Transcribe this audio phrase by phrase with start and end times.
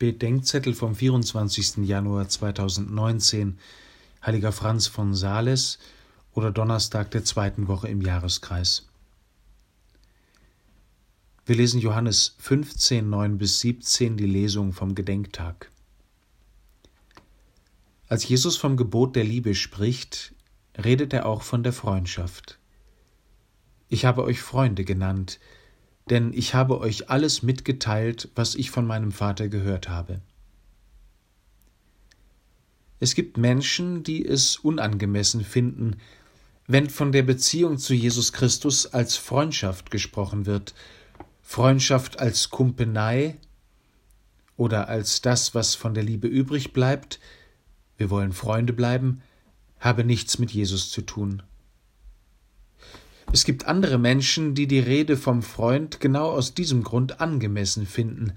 [0.00, 1.86] Bedenkzettel vom 24.
[1.86, 3.58] Januar 2019,
[4.24, 5.78] Heiliger Franz von Sales
[6.32, 8.88] oder Donnerstag der zweiten Woche im Jahreskreis.
[11.44, 15.70] Wir lesen Johannes 15, 9 bis 17, die Lesung vom Gedenktag.
[18.08, 20.32] Als Jesus vom Gebot der Liebe spricht,
[20.82, 22.58] redet er auch von der Freundschaft.
[23.90, 25.38] Ich habe euch Freunde genannt,
[26.10, 30.20] denn ich habe euch alles mitgeteilt, was ich von meinem Vater gehört habe.
[32.98, 35.96] Es gibt Menschen, die es unangemessen finden,
[36.66, 40.74] wenn von der Beziehung zu Jesus Christus als Freundschaft gesprochen wird,
[41.42, 43.38] Freundschaft als Kumpenei
[44.56, 47.18] oder als das, was von der Liebe übrig bleibt,
[47.96, 49.22] wir wollen Freunde bleiben,
[49.80, 51.42] habe nichts mit Jesus zu tun.
[53.32, 58.32] Es gibt andere Menschen, die die Rede vom Freund genau aus diesem Grund angemessen finden.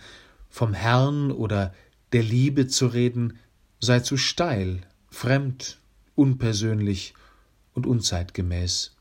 [0.50, 1.74] Vom Herrn oder
[2.12, 3.40] der Liebe zu reden
[3.80, 5.80] sei zu steil, fremd,
[6.14, 7.16] unpersönlich
[7.74, 8.96] und unzeitgemäß.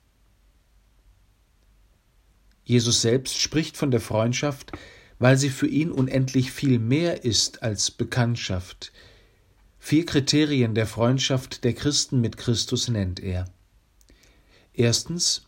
[2.65, 4.73] Jesus selbst spricht von der Freundschaft,
[5.19, 8.93] weil sie für ihn unendlich viel mehr ist als Bekanntschaft.
[9.79, 13.45] Vier Kriterien der Freundschaft der Christen mit Christus nennt er.
[14.73, 15.47] Erstens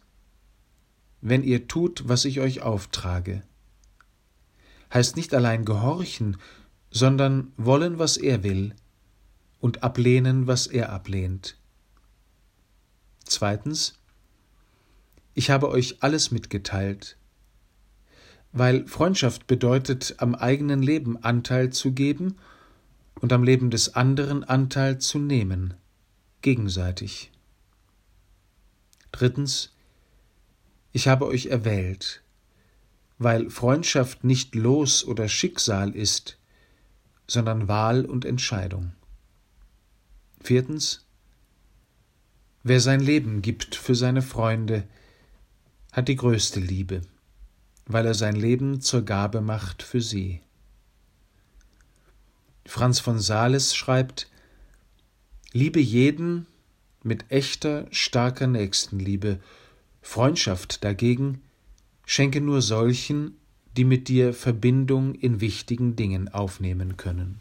[1.25, 3.43] wenn ihr tut, was ich euch auftrage.
[4.93, 6.37] Heißt nicht allein gehorchen,
[6.91, 8.75] sondern wollen, was er will,
[9.59, 11.57] und ablehnen, was er ablehnt.
[13.25, 13.95] Zweitens,
[15.33, 17.17] ich habe euch alles mitgeteilt,
[18.53, 22.37] weil Freundschaft bedeutet, am eigenen Leben Anteil zu geben
[23.23, 25.73] und am Leben des anderen Anteil zu nehmen,
[26.43, 27.33] gegenseitig.
[29.11, 29.74] Drittens,
[30.95, 32.23] ich habe euch erwählt,
[33.19, 36.39] weil Freundschaft nicht Los oder Schicksal ist,
[37.27, 38.93] sondern Wahl und Entscheidung.
[40.41, 41.05] Viertens.
[42.63, 44.87] Wer sein Leben gibt für seine Freunde,
[45.91, 47.01] hat die größte Liebe,
[47.87, 50.43] weil er sein Leben zur Gabe macht für sie.
[52.67, 54.31] Franz von Sales schreibt
[55.53, 56.47] Liebe jeden
[57.03, 59.41] mit echter, starker Nächstenliebe
[60.07, 61.41] Freundschaft dagegen
[62.05, 63.39] schenke nur solchen,
[63.77, 67.41] die mit dir Verbindung in wichtigen Dingen aufnehmen können.